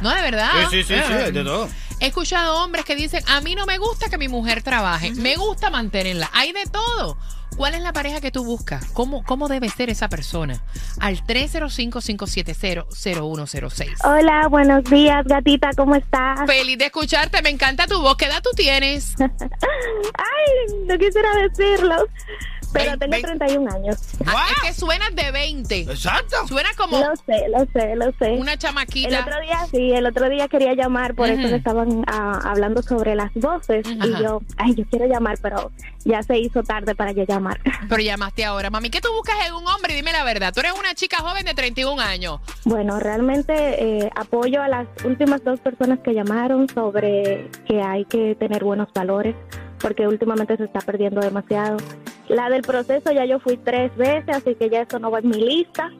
No, 0.00 0.14
de 0.14 0.22
verdad. 0.22 0.52
Sí, 0.70 0.82
sí, 0.82 0.94
sí, 0.94 1.00
sí, 1.06 1.12
hay 1.12 1.32
de 1.32 1.44
todo. 1.44 1.68
He 2.00 2.06
escuchado 2.06 2.64
hombres 2.64 2.84
que 2.84 2.96
dicen, 2.96 3.22
a 3.28 3.40
mí 3.40 3.54
no 3.54 3.66
me 3.66 3.78
gusta 3.78 4.08
que 4.08 4.18
mi 4.18 4.28
mujer 4.28 4.62
trabaje, 4.62 5.12
me 5.12 5.36
gusta 5.36 5.70
mantenerla. 5.70 6.30
Hay 6.32 6.52
de 6.52 6.66
todo. 6.66 7.16
¿Cuál 7.56 7.74
es 7.74 7.82
la 7.82 7.92
pareja 7.92 8.20
que 8.20 8.30
tú 8.30 8.44
buscas? 8.44 8.84
¿Cómo, 8.92 9.24
cómo 9.24 9.48
debe 9.48 9.68
ser 9.68 9.90
esa 9.90 10.08
persona? 10.08 10.62
Al 11.00 11.22
305-570-0106. 11.24 13.88
Hola, 14.04 14.46
buenos 14.48 14.84
días, 14.84 15.24
gatita, 15.26 15.70
¿cómo 15.76 15.94
estás? 15.94 16.40
Feliz 16.46 16.78
de 16.78 16.86
escucharte, 16.86 17.42
me 17.42 17.50
encanta 17.50 17.86
tu 17.86 18.00
voz. 18.00 18.16
¿Qué 18.16 18.24
edad 18.26 18.42
tú 18.42 18.50
tienes? 18.56 19.14
Ay, 19.18 19.28
no 20.86 20.96
quisiera 20.98 21.28
decirlo, 21.36 22.06
pero 22.72 22.98
tengo 22.98 23.16
31 23.20 23.70
años. 23.74 23.96
Ah, 24.26 24.46
es 24.56 24.62
que 24.68 24.74
suenas 24.80 25.14
de 25.14 25.30
20. 25.30 25.80
Exacto. 25.82 26.46
Suena 26.48 26.70
como 26.76 26.98
Lo 26.98 27.14
sé, 27.16 27.48
lo 27.48 27.64
sé, 27.72 27.96
lo 27.96 28.12
sé. 28.18 28.32
una 28.32 28.52
El 28.54 28.58
chamaquita. 28.58 29.20
otro 29.20 29.40
día, 29.40 29.58
sí, 29.70 29.92
el 29.92 30.06
otro 30.06 30.28
día 30.28 30.48
quería 30.48 30.74
llamar, 30.74 31.14
por 31.14 31.28
Ujú. 31.30 31.38
eso 31.40 31.48
que 31.48 31.56
estaban 31.56 32.04
ah, 32.06 32.40
hablando 32.44 32.82
sobre 32.82 33.14
las 33.14 33.32
voces. 33.34 33.86
Ajá. 33.86 34.06
Y 34.06 34.22
yo, 34.22 34.40
ay, 34.56 34.74
yo 34.74 34.84
quiero 34.90 35.06
llamar, 35.06 35.38
pero 35.42 35.70
ya 36.04 36.22
se 36.22 36.38
hizo 36.38 36.62
tarde 36.62 36.94
para 36.94 37.12
yo 37.12 37.24
llamar. 37.24 37.60
Pero 37.88 38.02
llamaste 38.02 38.44
ahora. 38.44 38.70
Mami, 38.70 38.90
¿qué 38.90 39.00
tú 39.00 39.08
buscas 39.12 39.36
en 39.46 39.54
un 39.54 39.66
hombre? 39.68 39.94
Dime 39.94 40.10
la 40.12 40.24
verdad. 40.24 40.52
Tú 40.52 40.60
eres 40.60 40.72
una 40.78 40.94
chica 40.94 41.18
joven 41.18 41.44
de 41.44 41.54
31 41.54 42.00
años. 42.02 42.40
Bueno, 42.64 42.98
realmente 42.98 43.52
eh, 44.04 44.10
apoyo 44.16 44.62
a 44.62 44.68
las 44.68 44.86
últimas 45.04 45.44
dos 45.44 45.60
personas 45.60 46.00
que 46.00 46.12
llamaron 46.12 46.68
sobre 46.68 47.48
que 47.68 47.80
hay 47.82 48.04
que 48.06 48.34
tener 48.34 48.64
buenos 48.64 48.88
valores, 48.92 49.36
porque 49.82 50.06
últimamente 50.06 50.56
se 50.56 50.64
está 50.64 50.80
perdiendo 50.80 51.20
demasiado. 51.20 51.76
La 52.28 52.48
del 52.48 52.62
proceso 52.62 53.12
ya 53.12 53.26
yo 53.26 53.40
fui 53.40 53.56
tres 53.58 53.94
veces, 53.96 54.36
así 54.36 54.54
que 54.54 54.70
ya 54.70 54.82
eso 54.82 54.98
no 54.98 55.10
va 55.10 55.18
en 55.18 55.28
mi 55.28 55.40
lista. 55.40 55.90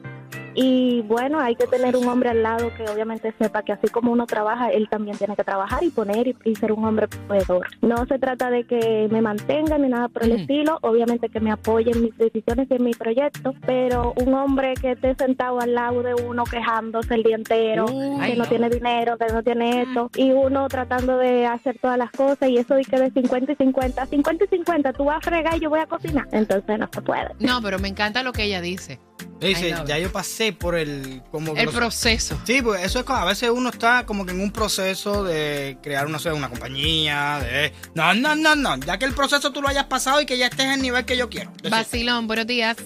Y 0.55 1.01
bueno, 1.01 1.39
hay 1.39 1.55
que 1.55 1.67
tener 1.67 1.95
un 1.95 2.07
hombre 2.07 2.29
al 2.29 2.43
lado 2.43 2.71
que 2.75 2.83
obviamente 2.83 3.33
sepa 3.39 3.63
que 3.63 3.73
así 3.73 3.87
como 3.87 4.11
uno 4.11 4.25
trabaja, 4.25 4.69
él 4.69 4.87
también 4.89 5.17
tiene 5.17 5.35
que 5.35 5.43
trabajar 5.43 5.83
y 5.83 5.89
poner 5.89 6.27
y, 6.27 6.35
y 6.45 6.55
ser 6.55 6.71
un 6.71 6.85
hombre 6.85 7.07
proveedor. 7.07 7.67
No 7.81 8.05
se 8.05 8.19
trata 8.19 8.49
de 8.49 8.65
que 8.65 9.07
me 9.11 9.21
mantenga 9.21 9.77
ni 9.77 9.89
nada 9.89 10.09
por 10.09 10.23
el 10.23 10.33
estilo, 10.33 10.77
obviamente 10.81 11.29
que 11.29 11.39
me 11.39 11.51
apoye 11.51 11.91
en 11.91 12.03
mis 12.03 12.17
decisiones 12.17 12.67
y 12.69 12.75
en 12.75 12.83
mi 12.83 12.93
proyecto, 12.93 13.53
pero 13.65 14.13
un 14.17 14.33
hombre 14.33 14.73
que 14.75 14.91
esté 14.91 15.15
sentado 15.15 15.59
al 15.59 15.73
lado 15.73 16.03
de 16.03 16.13
uno 16.13 16.43
quejándose 16.43 17.13
el 17.15 17.23
día 17.23 17.35
entero, 17.35 17.85
que 17.85 18.17
ay, 18.19 18.37
no, 18.37 18.43
no. 18.43 18.49
tiene 18.49 18.69
dinero, 18.69 19.17
que 19.17 19.33
no 19.33 19.43
tiene 19.43 19.83
esto, 19.83 20.09
y 20.15 20.31
uno 20.31 20.67
tratando 20.67 21.17
de 21.17 21.45
hacer 21.45 21.77
todas 21.79 21.97
las 21.97 22.11
cosas 22.11 22.49
y 22.49 22.57
eso 22.57 22.75
de 22.75 22.83
que 22.83 22.99
de 22.99 23.11
50 23.11 23.51
y 23.51 23.55
50, 23.55 24.05
50 24.05 24.45
y 24.45 24.47
50, 24.47 24.93
tú 24.93 25.05
vas 25.05 25.17
a 25.17 25.21
fregar 25.21 25.57
y 25.57 25.61
yo 25.61 25.69
voy 25.69 25.79
a 25.79 25.85
cocinar, 25.85 26.27
entonces 26.31 26.79
no 26.79 26.89
se 26.91 27.01
puede. 27.01 27.29
No, 27.39 27.61
pero 27.61 27.79
me 27.79 27.87
encanta 27.87 28.23
lo 28.23 28.33
que 28.33 28.43
ella 28.43 28.61
dice. 28.61 28.99
Dice, 29.39 29.73
ya 29.85 29.97
it. 29.97 30.03
yo 30.05 30.11
pasé 30.11 30.53
por 30.53 30.75
el... 30.75 31.21
Como 31.31 31.53
El 31.55 31.65
los- 31.65 31.75
proceso. 31.75 32.37
Sí, 32.45 32.61
pues 32.61 32.83
eso 32.83 32.99
es 32.99 33.05
como 33.05 33.19
a 33.19 33.25
veces 33.25 33.49
uno 33.49 33.69
está 33.69 34.05
como 34.05 34.25
que 34.25 34.31
en 34.31 34.41
un 34.41 34.51
proceso 34.51 35.23
de 35.23 35.77
crear 35.83 36.05
una, 36.05 36.17
una 36.33 36.49
compañía, 36.49 37.39
de... 37.41 37.73
No, 37.95 38.13
no, 38.13 38.35
no, 38.35 38.55
no, 38.55 38.77
ya 38.77 38.97
que 38.97 39.05
el 39.05 39.13
proceso 39.13 39.51
tú 39.51 39.61
lo 39.61 39.67
hayas 39.67 39.85
pasado 39.85 40.21
y 40.21 40.25
que 40.25 40.37
ya 40.37 40.47
estés 40.47 40.65
en 40.65 40.71
el 40.73 40.81
nivel 40.81 41.05
que 41.05 41.17
yo 41.17 41.29
quiero. 41.29 41.51
Vacilón, 41.69 42.27
buenos 42.27 42.47
días. 42.47 42.77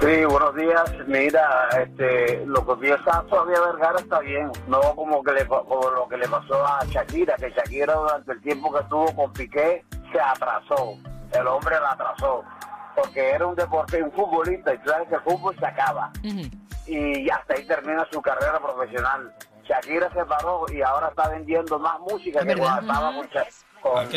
Sí, 0.00 0.24
buenos 0.28 0.54
días. 0.56 0.84
Mira, 1.06 1.68
este, 1.82 2.44
lo 2.44 2.66
que 2.66 2.74
piensa 2.82 3.24
Sofía 3.30 3.60
Vergara 3.60 3.98
está 3.98 4.18
bien, 4.20 4.50
no 4.68 4.80
como 4.94 5.22
que 5.24 5.32
le, 5.32 5.46
como 5.46 5.90
lo 5.90 6.06
que 6.08 6.18
le 6.18 6.28
pasó 6.28 6.66
a 6.66 6.84
Shakira, 6.86 7.34
que 7.36 7.48
Shakira 7.50 7.94
durante 7.94 8.32
el 8.32 8.42
tiempo 8.42 8.70
que 8.72 8.80
estuvo 8.80 9.14
con 9.16 9.32
Piqué 9.32 9.82
se 10.12 10.20
atrasó, 10.20 10.98
el 11.32 11.46
hombre 11.46 11.76
la 11.80 11.92
atrasó, 11.92 12.44
porque 12.94 13.30
era 13.30 13.46
un 13.46 13.54
deporte, 13.54 14.02
un 14.02 14.12
futbolista, 14.12 14.74
y 14.74 14.78
tú 14.78 14.90
sabes 14.90 15.08
que 15.08 15.14
el 15.14 15.20
fútbol 15.22 15.56
se 15.58 15.66
acaba, 15.66 16.10
y 16.86 17.30
hasta 17.30 17.54
ahí 17.54 17.64
termina 17.66 18.06
su 18.10 18.20
carrera 18.20 18.58
profesional. 18.58 19.32
Shakira 19.64 20.10
se 20.12 20.24
paró 20.24 20.64
y 20.72 20.82
ahora 20.82 21.08
está 21.08 21.28
vendiendo 21.28 21.78
más 21.78 22.00
música 22.00 22.44
que 22.44 22.56
cuando 22.56 22.80
estaba 22.80 23.14
con, 23.14 23.28
con, 23.80 24.08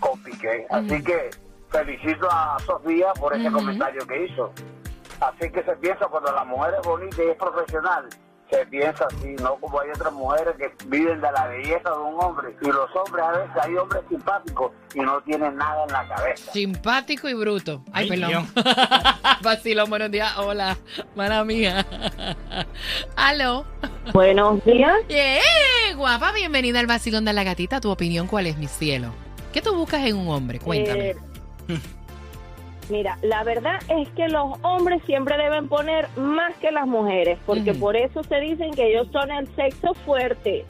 con 0.00 0.22
Piqué. 0.24 0.66
Así 0.70 1.04
que 1.04 1.30
felicito 1.70 2.28
a 2.30 2.58
Sofía 2.66 3.12
por 3.12 3.34
ese 3.34 3.50
comentario 3.52 4.04
que 4.06 4.24
hizo. 4.24 4.52
Así 5.20 5.50
que 5.52 5.62
se 5.62 5.76
piensa 5.76 6.06
cuando 6.06 6.32
la 6.32 6.44
mujer 6.44 6.74
es 6.80 6.86
bonita 6.86 7.22
y 7.22 7.28
es 7.28 7.36
profesional, 7.36 8.08
se 8.52 8.66
piensa 8.66 9.06
así, 9.06 9.34
no 9.42 9.56
como 9.56 9.80
hay 9.80 9.88
otras 9.90 10.12
mujeres 10.12 10.54
que 10.58 10.70
viven 10.86 11.20
de 11.20 11.32
la 11.32 11.46
belleza 11.46 11.90
de 11.90 11.98
un 11.98 12.20
hombre. 12.20 12.54
Y 12.60 12.66
los 12.66 12.90
hombres, 12.94 13.24
a 13.24 13.30
veces 13.32 13.50
hay 13.62 13.76
hombres 13.76 14.02
simpáticos 14.10 14.72
y 14.94 15.00
no 15.00 15.20
tienen 15.22 15.56
nada 15.56 15.84
en 15.84 15.92
la 15.92 16.08
cabeza. 16.08 16.52
Simpático 16.52 17.28
y 17.28 17.34
bruto. 17.34 17.82
Ay, 17.92 18.08
Ay, 18.10 18.20
perdón. 18.20 18.46
Vacilón, 19.42 19.88
buenos 19.88 20.10
días. 20.10 20.36
Hola, 20.36 20.76
mala 21.16 21.44
mía. 21.44 21.86
Aló. 23.16 23.64
Buenos 24.12 24.62
días. 24.64 24.94
Yeah, 25.08 25.94
guapa, 25.96 26.32
bienvenida 26.32 26.80
al 26.80 26.86
vacilón 26.86 27.24
de 27.24 27.32
la 27.32 27.44
gatita. 27.44 27.80
¿Tu 27.80 27.90
opinión 27.90 28.26
cuál 28.26 28.46
es, 28.46 28.58
mi 28.58 28.68
cielo? 28.68 29.14
¿Qué 29.52 29.62
tú 29.62 29.74
buscas 29.74 30.04
en 30.04 30.16
un 30.16 30.28
hombre? 30.28 30.58
Cuéntame. 30.58 31.10
Eh, 31.10 31.16
Mira, 32.88 33.16
la 33.22 33.44
verdad 33.44 33.80
es 33.88 34.08
que 34.10 34.28
los 34.28 34.58
hombres 34.62 35.02
siempre 35.06 35.36
deben 35.36 35.68
poner 35.68 36.08
más 36.16 36.54
que 36.56 36.70
las 36.70 36.86
mujeres, 36.86 37.38
porque 37.46 37.74
por 37.74 37.96
eso 37.96 38.22
se 38.24 38.40
dicen 38.40 38.72
que 38.72 38.90
ellos 38.90 39.08
son 39.12 39.30
el 39.30 39.46
sexo 39.54 39.94
fuerte. 40.04 40.64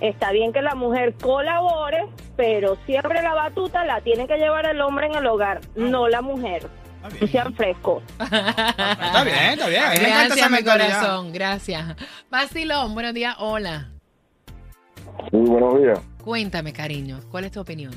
Está 0.00 0.32
bien 0.32 0.52
que 0.52 0.60
la 0.60 0.74
mujer 0.74 1.14
colabore, 1.14 2.06
pero 2.36 2.76
siempre 2.86 3.22
la 3.22 3.34
batuta 3.34 3.84
la 3.84 4.00
tiene 4.00 4.26
que 4.26 4.36
llevar 4.36 4.66
el 4.66 4.80
hombre 4.80 5.06
en 5.06 5.14
el 5.14 5.26
hogar, 5.26 5.60
no 5.74 6.08
la 6.08 6.20
mujer. 6.20 6.68
No 7.20 7.26
sean 7.28 7.54
frescos. 7.54 8.02
Está 8.18 9.22
bien, 9.24 9.36
está 9.52 9.68
bien. 9.68 9.84
A 9.84 9.90
mí 9.90 9.98
me 9.98 10.08
encanta 10.08 10.34
esa 10.34 10.48
Gracias, 10.48 10.50
mi 10.50 10.64
corazón. 10.64 11.32
Gracias. 11.32 11.96
Vacilón, 12.30 12.94
buenos 12.94 13.14
días. 13.14 13.36
Hola. 13.38 13.90
Muy 15.30 15.48
buenos 15.48 15.80
días. 15.80 16.00
Cuéntame, 16.24 16.72
cariño. 16.72 17.20
¿Cuál 17.30 17.44
es 17.44 17.52
tu 17.52 17.60
opinión? 17.60 17.92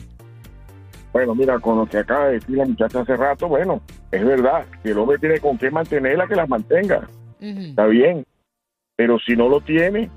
Bueno, 1.12 1.34
mira, 1.36 1.60
con 1.60 1.78
lo 1.78 1.86
que 1.88 1.98
acaba 1.98 2.28
de 2.28 2.34
decir 2.34 2.56
la 2.58 2.66
muchacha 2.66 3.02
hace 3.02 3.16
rato, 3.18 3.48
bueno, 3.48 3.82
es 4.12 4.24
verdad, 4.24 4.66
que 4.84 4.92
el 4.92 4.98
hombre 5.00 5.18
tiene 5.18 5.40
con 5.40 5.58
qué 5.58 5.72
mantenerla, 5.72 6.28
que 6.28 6.36
la 6.36 6.46
mantenga. 6.46 7.08
Está 7.70 7.86
bien. 7.88 8.26
Pero 8.96 9.18
si 9.20 9.36
no 9.36 9.50
lo 9.50 9.62
tiene, 9.62 10.10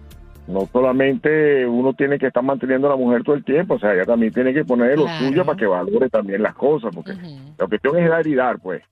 no 0.49 0.69
solamente 0.73 1.67
uno 1.67 1.95
tiene 1.95 2.19
que 2.19 2.27
estar 2.27 2.43
manteniendo 2.43 2.89
a 2.89 2.91
la 2.91 2.97
mujer 2.97 3.23
todo 3.23 3.37
el 3.37 3.45
tiempo, 3.45 3.75
o 3.75 3.79
sea, 3.79 3.95
ella 3.95 4.05
también 4.05 4.33
tiene 4.33 4.53
que 4.53 4.65
poner 4.65 4.99
lo 4.99 5.05
Claro. 5.05 5.25
suyo 5.27 5.45
para 5.47 5.57
que 5.57 5.67
valore 5.67 6.11
también 6.11 6.43
las 6.43 6.55
cosas, 6.55 6.95
porque 6.95 7.13
la 7.59 7.67
cuestión 7.67 7.97
es 7.99 8.09
dar 8.11 8.27
y 8.27 8.35
dar, 8.35 8.59
pues. 8.59 8.83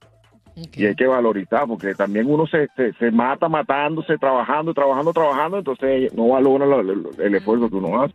Y 0.73 0.85
hay 0.85 0.95
que 0.95 1.07
valorizar, 1.07 1.65
porque 1.67 1.93
también 1.93 2.25
uno 2.29 2.45
se, 2.47 2.67
se, 2.75 2.93
se 2.93 3.11
mata 3.11 3.47
matándose, 3.47 4.17
trabajando, 4.17 4.73
trabajando, 4.73 5.13
trabajando, 5.13 5.57
entonces 5.59 6.13
no 6.13 6.29
valora 6.29 6.65
lo- 6.65 6.81
lo- 6.83 7.09
el 7.19 7.35
esfuerzo 7.35 7.69
que 7.69 7.75
uno 7.75 8.01
hace. 8.01 8.13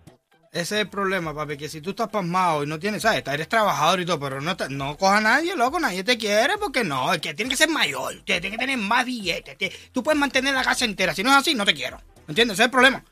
Ese 0.56 0.76
es 0.76 0.82
el 0.82 0.88
problema, 0.88 1.34
papi, 1.34 1.56
que 1.56 1.68
si 1.68 1.80
tú 1.80 1.90
estás 1.90 2.08
pasmado 2.08 2.64
y 2.64 2.66
no 2.66 2.78
tienes, 2.78 3.02
¿sabes? 3.02 3.22
Eres 3.26 3.48
trabajador 3.48 4.00
y 4.00 4.06
todo, 4.06 4.18
pero 4.18 4.40
no, 4.40 4.56
te- 4.56 4.68
no 4.68 4.96
coja 4.96 5.18
a 5.18 5.20
nadie, 5.20 5.54
loco, 5.56 5.78
nadie 5.78 6.02
te 6.02 6.16
quiere, 6.16 6.54
porque 6.58 6.82
no, 6.84 7.12
es 7.12 7.20
que 7.20 7.34
tiene 7.34 7.50
que 7.50 7.56
ser 7.56 7.68
mayor, 7.68 8.22
que 8.24 8.40
tiene 8.40 8.56
que 8.56 8.60
tener 8.60 8.78
más 8.78 9.04
billetes, 9.04 9.56
que 9.56 9.72
tú 9.92 10.02
puedes 10.02 10.18
mantener 10.18 10.54
la 10.54 10.64
casa 10.64 10.84
entera, 10.84 11.14
si 11.14 11.22
no 11.22 11.30
es 11.30 11.36
así, 11.36 11.54
no 11.54 11.64
te 11.64 11.74
quiero, 11.74 11.98
¿entiendes? 12.26 12.54
Ese 12.54 12.62
es 12.62 12.66
el 12.66 12.70
problema. 12.70 13.04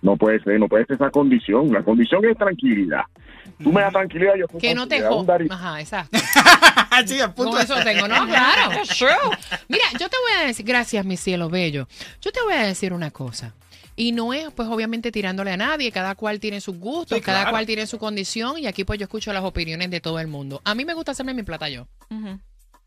No 0.00 0.16
puede 0.16 0.40
ser, 0.44 0.60
no 0.60 0.68
puede 0.68 0.86
ser 0.86 0.94
esa 0.94 1.10
condición. 1.10 1.72
La 1.72 1.82
condición 1.82 2.24
es 2.24 2.36
tranquilidad. 2.38 3.02
Tú 3.60 3.72
me 3.72 3.80
das 3.80 3.92
tranquilidad, 3.92 4.34
yo 4.38 4.46
Que 4.60 4.74
no 4.76 4.86
te 4.86 5.00
tranquilidad, 5.00 5.10
un 5.10 5.18
jo... 5.18 5.24
dar 5.24 5.42
y- 5.42 5.48
Ajá, 5.50 5.80
exacto. 5.80 6.18
sí, 7.06 7.18
punto 7.34 7.52
Con 7.52 7.60
eso 7.60 7.74
tengo, 7.82 8.06
¿no? 8.06 8.26
Claro. 8.28 8.70
Mira, 9.68 9.84
yo 9.98 10.08
te 10.08 10.16
voy 10.22 10.40
a 10.40 10.46
decir, 10.46 10.64
gracias, 10.64 11.04
mi 11.04 11.16
cielo 11.16 11.48
bello. 11.50 11.88
Yo 12.20 12.30
te 12.30 12.40
voy 12.42 12.54
a 12.54 12.62
decir 12.62 12.92
una 12.92 13.10
cosa. 13.10 13.54
Y 13.96 14.12
no 14.12 14.32
es, 14.32 14.50
pues, 14.52 14.68
obviamente 14.68 15.12
tirándole 15.12 15.50
a 15.52 15.56
nadie. 15.56 15.92
Cada 15.92 16.14
cual 16.14 16.40
tiene 16.40 16.60
sus 16.60 16.76
gustos, 16.78 17.18
Sí, 17.18 17.22
cada 17.22 17.40
claro. 17.40 17.50
cual 17.52 17.66
tiene 17.66 17.86
su 17.86 17.98
condición. 17.98 18.58
Y 18.58 18.66
aquí, 18.66 18.84
pues, 18.84 18.98
yo 18.98 19.04
escucho 19.04 19.32
las 19.32 19.44
opiniones 19.44 19.90
de 19.90 20.00
todo 20.00 20.18
el 20.18 20.26
mundo. 20.28 20.60
A 20.64 20.74
mí 20.74 20.84
me 20.84 20.94
gusta 20.94 21.12
hacerme 21.12 21.34
mi 21.34 21.42
plata 21.42 21.68
yo. 21.68 21.86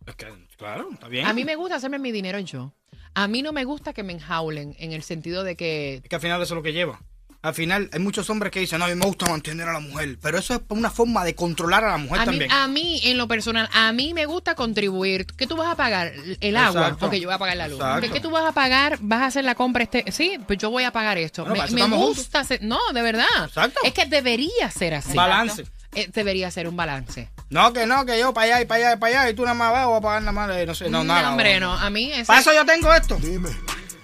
Es 0.05 0.15
que, 0.15 0.27
claro, 0.57 0.89
está 0.93 1.07
bien. 1.07 1.25
A 1.25 1.33
mí 1.33 1.43
me 1.45 1.55
gusta 1.55 1.75
hacerme 1.75 1.99
mi 1.99 2.11
dinero 2.11 2.39
yo. 2.39 2.73
A 3.13 3.27
mí 3.27 3.41
no 3.41 3.53
me 3.53 3.63
gusta 3.63 3.93
que 3.93 4.03
me 4.03 4.13
enjaulen 4.13 4.75
en 4.77 4.91
el 4.91 5.01
sentido 5.03 5.43
de 5.43 5.55
que 5.55 5.95
Es 6.03 6.09
que 6.09 6.15
al 6.15 6.21
final 6.21 6.41
eso 6.41 6.53
es 6.53 6.55
lo 6.57 6.63
que 6.63 6.73
lleva. 6.73 7.01
Al 7.45 7.53
final 7.53 7.91
hay 7.93 7.99
muchos 7.99 8.27
hombres 8.31 8.51
que 8.51 8.59
dicen, 8.59 8.79
no, 8.79 8.85
a 8.85 8.87
mí 8.87 8.95
me 8.95 9.05
gusta 9.05 9.29
mantener 9.29 9.69
a 9.69 9.73
la 9.73 9.79
mujer, 9.79 10.17
pero 10.19 10.39
eso 10.39 10.55
es 10.55 10.61
una 10.69 10.89
forma 10.89 11.23
de 11.23 11.35
controlar 11.35 11.83
a 11.83 11.91
la 11.91 11.97
mujer 11.97 12.21
a 12.21 12.21
mí, 12.21 12.25
también. 12.25 12.51
a 12.51 12.67
mí, 12.67 12.99
en 13.03 13.19
lo 13.19 13.27
personal, 13.27 13.69
a 13.71 13.91
mí 13.91 14.15
me 14.15 14.25
gusta 14.25 14.55
contribuir. 14.55 15.27
¿Qué 15.27 15.45
tú 15.45 15.55
vas 15.55 15.71
a 15.71 15.75
pagar? 15.75 16.11
El 16.41 16.57
agua. 16.57 16.81
Exacto. 16.81 17.05
Ok, 17.05 17.13
yo 17.13 17.27
voy 17.27 17.35
a 17.35 17.37
pagar 17.37 17.57
la 17.57 17.67
luz. 17.67 17.79
Exacto. 17.79 18.13
¿Qué, 18.13 18.19
tú 18.19 18.31
vas 18.31 18.45
a 18.45 18.51
pagar? 18.51 18.97
¿Vas 18.99 19.21
a 19.21 19.25
hacer 19.27 19.45
la 19.45 19.53
compra? 19.53 19.83
este 19.83 20.11
Sí, 20.11 20.39
pues 20.47 20.57
yo 20.57 20.71
voy 20.71 20.85
a 20.85 20.91
pagar 20.91 21.19
esto. 21.19 21.45
Bueno, 21.45 21.87
me 21.87 21.95
gusta 21.95 22.39
hacer... 22.39 22.63
No, 22.63 22.79
de 22.91 23.03
verdad. 23.03 23.27
Es 23.83 23.93
que 23.93 24.07
debería 24.07 24.71
ser 24.71 24.95
así. 24.95 25.09
Un 25.09 25.15
balance. 25.17 25.65
Eh, 25.93 26.09
debería 26.11 26.49
ser 26.49 26.67
un 26.67 26.75
balance. 26.75 27.29
No, 27.51 27.73
que 27.73 27.85
no, 27.85 28.07
que 28.07 28.17
yo 28.17 28.33
para 28.33 28.55
allá 28.55 28.61
y 28.61 28.65
para 28.65 28.87
allá 28.87 28.95
y 28.95 28.97
para 28.97 29.21
allá 29.21 29.29
y 29.29 29.35
tú 29.35 29.43
nada 29.43 29.53
más 29.53 29.71
vas 29.71 29.85
o 29.85 29.95
a 29.95 30.01
pagar 30.01 30.23
nada 30.23 30.31
más, 30.31 30.49
no 30.65 30.73
sé, 30.73 30.89
no, 30.89 31.03
nada. 31.03 31.29
hombre, 31.29 31.59
no. 31.59 31.73
A 31.73 31.91
mí 31.91 32.11
ese- 32.11 32.25
Para 32.25 32.39
eso 32.39 32.51
yo 32.55 32.65
tengo 32.65 32.91
esto. 32.91 33.19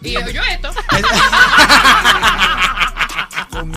Y 0.03 0.11
yo, 0.11 0.19
yo 0.29 0.43
esto. 0.43 0.69